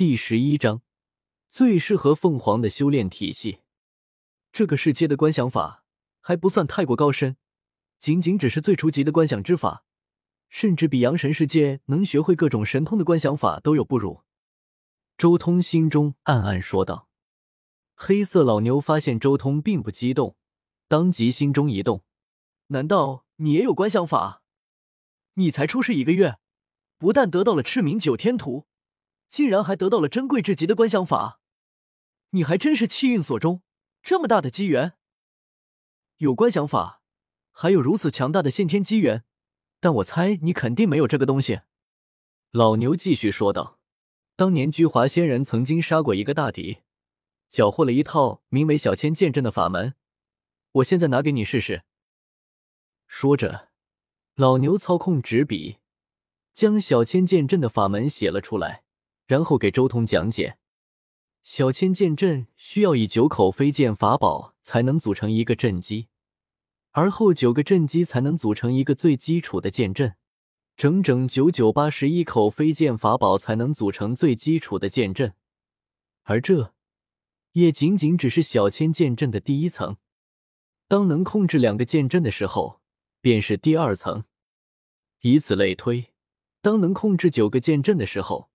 [0.00, 0.80] 第十一章，
[1.50, 3.58] 最适合凤凰的修炼体系。
[4.50, 5.84] 这个世界的观想法
[6.22, 7.36] 还不算太过高深，
[7.98, 9.84] 仅仅只是最初级的观想之法，
[10.48, 14.22] 甚至比阳神世界能学会各种神通的观想法都有不如。
[15.18, 17.10] 周通心中暗暗说道。
[17.94, 20.34] 黑色老牛发现周通并不激动，
[20.88, 22.02] 当即心中一动：
[22.68, 24.42] 难道你也有观想法？
[25.34, 26.38] 你才出世一个月，
[26.96, 28.66] 不但得到了赤明九天图，
[29.30, 31.40] 竟然还得到了珍贵至极的观想法，
[32.30, 33.62] 你还真是气运所中，
[34.02, 34.94] 这么大的机缘。
[36.16, 37.00] 有观想法，
[37.52, 39.24] 还有如此强大的先天机缘，
[39.78, 41.60] 但我猜你肯定没有这个东西。
[42.50, 43.78] 老牛继续说道
[44.34, 46.80] ：“当年居华仙人曾经杀过一个大敌。”
[47.48, 49.94] 缴获了一套名为“小千剑阵”的法门，
[50.72, 51.82] 我现在拿给你试试。
[53.06, 53.70] 说着，
[54.34, 55.78] 老牛操控纸笔，
[56.52, 58.84] 将“小千剑阵”的法门写了出来，
[59.30, 60.58] 然后给周通讲解
[61.44, 66.08] ：“小千剑阵需要以九口飞剑法宝才能组成一个阵基，
[66.90, 70.16] 而后九个阵基才能组成一个最基础的剑阵，
[70.76, 75.34] 整整九九八十一口飞剑法宝才能组成最基础的剑阵，
[76.24, 76.74] 而这……”
[77.54, 79.98] 也仅仅只是小千剑阵的第一层，
[80.88, 82.80] 当能控制两个剑阵的时候，
[83.20, 84.24] 便是第二层。
[85.20, 86.12] 以此类推，
[86.60, 88.49] 当能控制九个剑阵的时候，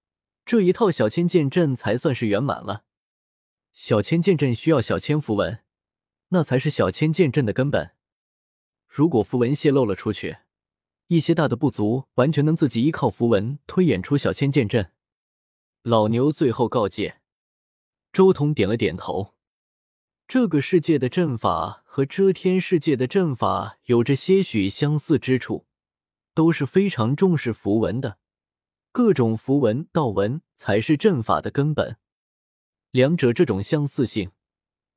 [0.46, 2.84] 这一套小千剑阵才算是圆满了。
[3.74, 5.60] 小千剑阵需要小千符文，
[6.30, 7.92] 那才是小千剑阵的根本。
[8.88, 10.38] 如果符文泄露了出去，
[11.08, 14.92] 一些大的部族完全能自己依靠符文推演出小千剑阵。
[15.82, 17.22] 老牛最后告诫。
[18.14, 19.34] 周彤点了点头。
[20.28, 25.66] 这个世界的阵法和遮天世界的阵法有着些许相似之处，
[26.34, 28.20] 都是非常重视符文的。
[28.96, 31.98] 各种符文、道文才是阵法的根本。
[32.92, 34.32] 两者这种相似性，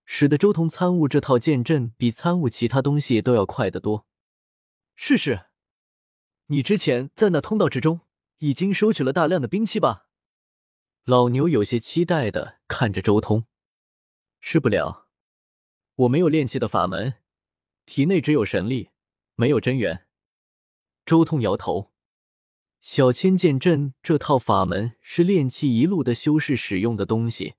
[0.04, 4.06] 使得周通参悟这套剑阵比参悟其他东西都要快得多。
[4.94, 5.47] 试试，
[6.47, 8.03] 你之前在那通道之中
[8.37, 10.06] 已经收取了大量的兵器吧？
[11.03, 13.47] 老牛有些期待的看着周通，
[14.38, 15.08] 试不了，
[15.97, 17.14] 我没有炼气的法门，
[17.84, 18.91] 体内只有神力，
[19.34, 20.06] 没有真元。
[21.04, 21.91] 周通摇头，
[22.81, 27.55] 小千剑阵这套法门是炼气一路的修士使用的东西，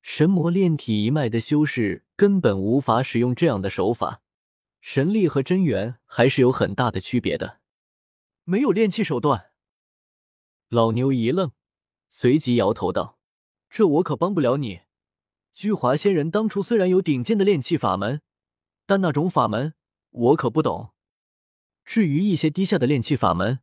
[0.00, 4.22] 神魔炼体一脉的修士根本无法使用这样的手法，
[4.80, 7.60] 神力和真元还是有很大的区别的。
[8.44, 9.50] 没有炼气手段，
[10.68, 11.52] 老牛一愣。
[12.08, 13.18] 随即摇头道
[13.70, 14.82] ：“这我可帮不了你。
[15.52, 18.20] 居华仙人当初虽然有顶尖的炼气法门，
[18.86, 19.74] 但那种法门
[20.10, 20.92] 我可不懂。
[21.84, 23.60] 至于一些低下的炼气法门，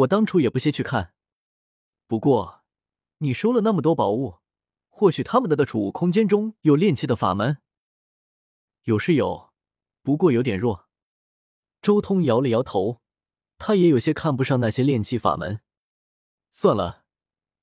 [0.00, 1.14] 我当初也不屑去看。
[2.06, 2.62] 不过，
[3.18, 4.38] 你收了那么多宝物，
[4.88, 7.58] 或许他们的的储物空间中有炼气的法门。
[8.84, 9.52] 有是有，
[10.02, 10.88] 不过有点弱。”
[11.82, 13.00] 周通摇了摇头，
[13.58, 15.60] 他也有些看不上那些炼气法门。
[16.50, 17.04] 算了。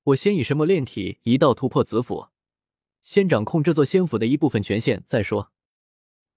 [0.04, 2.28] 我先以什么炼体一道突破子府，
[3.02, 5.52] 先掌控这座仙府的一部分权限再说。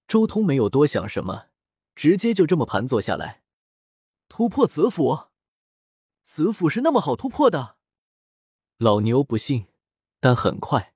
[0.07, 1.47] 周通没有多想什么，
[1.95, 3.43] 直接就这么盘坐下来。
[4.27, 5.30] 突破子府，
[6.33, 7.75] 子府是那么好突破的？
[8.77, 9.65] 老牛不信，
[10.21, 10.93] 但很快，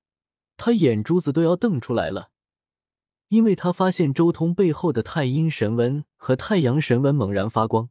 [0.56, 2.30] 他眼珠子都要瞪出来了，
[3.28, 7.90] 因为他发现周通背后的太阴神纹和太阳神纹猛然发光。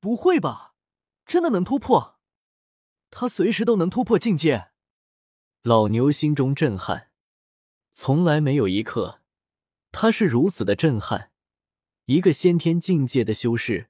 [0.00, 0.74] 不会吧，
[1.24, 2.18] 真的能突破？
[3.08, 4.72] 他随时都能突破境界，
[5.62, 7.12] 老牛心中震撼，
[7.92, 9.20] 从来没有一刻
[9.92, 11.30] 他是如此的震撼。
[12.06, 13.87] 一个先天境界的修士，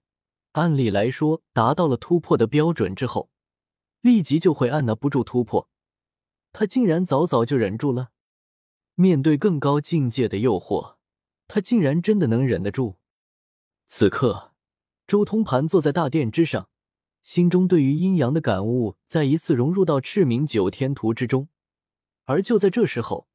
[0.58, 3.30] 按理来说达到了突破的标准之后，
[4.00, 5.68] 立即就会按捺不住突破，
[6.52, 8.10] 他竟然早早就忍住了。
[8.94, 10.96] 面对更高境界的诱惑，
[11.46, 12.96] 他竟然真的能忍得住。
[13.86, 14.52] 此刻，
[15.06, 16.68] 周通盘坐在大殿之上。
[17.22, 21.48] 心中对于阴阳的感悟再一次融入到赤明九天图之中，
[22.24, 23.28] 而就在这时候，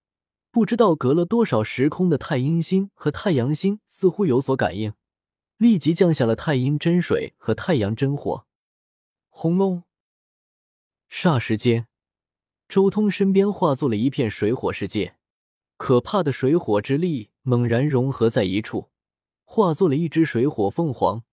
[0.49, 4.93] 不知道隔了多少时空的太阴星和太阳星似乎有所感应，
[5.57, 8.45] 立即降下了太阴真水和太阳真火。
[9.29, 9.83] 轰隆！
[11.09, 11.87] 霎时间，
[12.67, 15.17] 周通身边化作了一片水火世界，
[15.77, 18.89] 可怕的水火之力猛然融合在一处，
[19.43, 21.23] 化作了一只水火凤凰，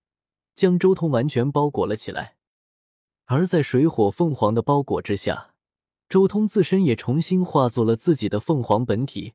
[0.54, 2.36] 将周通完全包裹了起来。
[3.24, 5.54] 而在水火凤凰的包裹之下，
[6.08, 9.34] 周通自身也重新化作了自己的凤凰本体。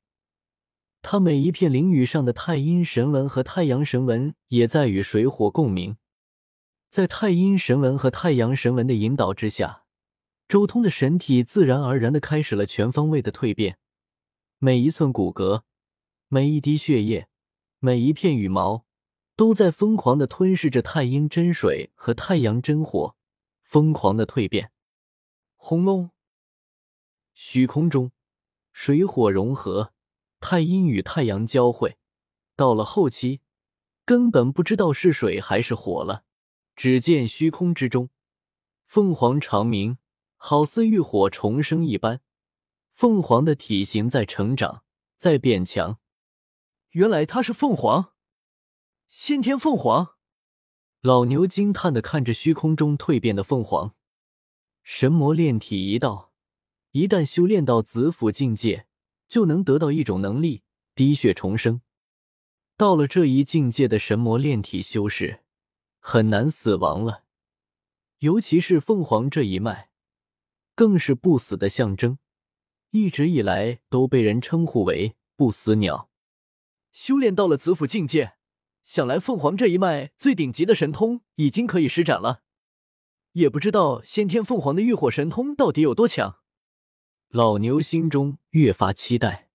[1.07, 5.97] 他每一片灵羽上的太阴神纹和太阳神纹也在与水火共鸣。
[6.89, 9.83] 在太阴神纹和太阳神纹的引导之下，
[10.47, 13.77] 周通的神体自然而然的开始了全方位的蜕变，
[14.57, 15.61] 每一寸骨骼，
[16.27, 17.27] 每一滴血液，
[17.77, 18.87] 每一片羽毛，
[19.35, 23.15] 都在疯狂的吞噬着太阴真水和太阳真火，
[23.61, 24.71] 疯狂的蜕变。
[25.55, 26.09] 轰隆！
[27.35, 28.11] 虚空中，
[28.73, 29.93] 水火融合，
[30.47, 31.97] 太阴与太阳交汇。
[32.55, 33.41] 到了后期，
[34.05, 36.23] 根本不知道是水还是火了。
[36.75, 38.11] 只见虚空之中，
[38.85, 39.97] 凤凰长鸣，
[40.35, 42.21] 好似浴火重生一般。
[42.93, 44.83] 凤凰的体型在成长，
[45.17, 45.97] 在变强。
[46.91, 48.13] 原来它是凤凰，
[49.07, 50.09] 先天凤凰。
[51.01, 53.95] 老牛惊叹的看着虚空中蜕变的凤凰。
[54.83, 56.31] 神魔炼体一道。
[56.91, 58.85] 一旦修炼到子府境界，
[59.27, 60.63] 就能得到一种能力——
[60.95, 61.81] 滴血重生。
[62.77, 65.41] 到了这一境界的神魔炼体修士，
[65.99, 67.23] 很难死亡了。
[68.19, 69.89] 尤其是凤凰这一脉，
[70.73, 72.17] 更是不死的象征，
[72.91, 76.09] 一直以来都被人称呼为不死鸟。
[76.91, 78.35] 修炼到了子府境界，
[78.83, 82.43] 想来凤凰这一脉最顶级的神通已经可以施展了。
[83.33, 86.39] 也不知道先天凤凰的浴火神通到底有多强。
[87.35, 89.49] 老牛心中越发期待，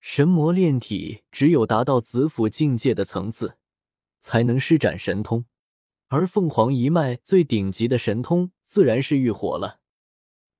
[0.00, 3.56] 神魔炼体只有达到子府境界的层次，
[4.20, 5.44] 才能施展神通。
[6.06, 9.80] 而凤凰一脉最顶级的神通自然是浴火了。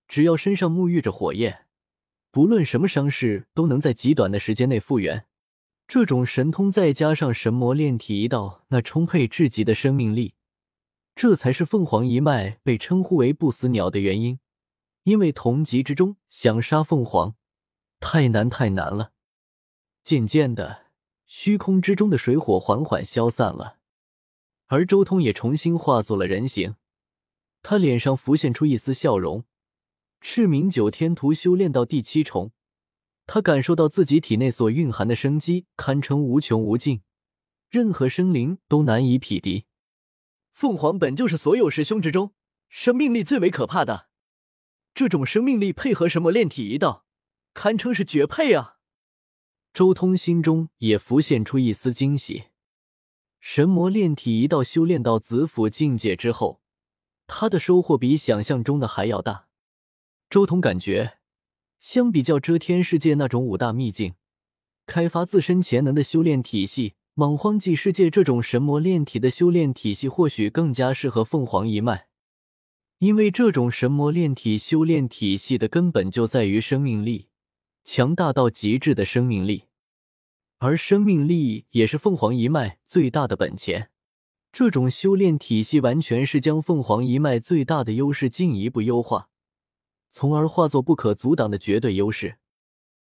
[0.08, 1.66] 只要身上沐浴着火焰，
[2.32, 5.26] 不论什么伤势都能在极短的时间内复原。
[5.86, 10.34] 这种神通再加上神魔炼体一道那充沛至极的生命力，
[11.14, 14.40] 这才是凤凰一脉被称呼为不死鸟的原因。
[15.04, 17.34] 因为同级之中想杀凤凰
[18.00, 19.12] 太难太难了。
[20.04, 20.86] 渐渐的，
[21.26, 23.78] 虚空之中的水火缓缓消散了，
[24.66, 26.76] 而周通也重新化作了人形。
[27.62, 29.44] 他脸上浮现出一丝笑容。
[30.20, 32.52] 赤明九天图修炼到第七重，
[33.26, 37.02] 他感受到自己体内所蕴含的生机堪称无穷无尽，
[37.68, 39.66] 任何生灵都难以匹敌。
[40.52, 42.34] 凤凰本就是所有师兄之中
[42.68, 44.08] 生命力最为可怕的。
[44.94, 47.06] 这种生命力配合神魔炼体一道，
[47.54, 48.76] 堪称是绝配啊！
[49.72, 52.44] 周通心中也浮现出一丝惊喜。
[53.40, 56.60] 神魔炼体一道修炼到子府境界之后，
[57.26, 59.48] 他的收获比想象中的还要大。
[60.28, 61.18] 周通感觉，
[61.78, 64.14] 相比较遮天世界那种五大秘境，
[64.86, 72.08] 开发自身潜能的修炼体系，莽荒纪世界这种神魔炼体的修炼体系，或许更加适合凤凰一脉。
[73.02, 77.26] 因为这种神魔炼体修炼体系的根本就在于生命力，
[77.82, 79.64] 强大到极致的生命力，
[80.58, 83.90] 而生命力也是凤凰一脉最大的本钱。
[84.52, 89.30] 这种修炼体系完全是将凤凰一脉最大的优势进一步优化，
[90.08, 92.36] 从而化作不可阻挡的绝对优势。